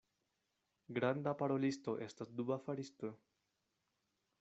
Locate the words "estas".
2.09-2.35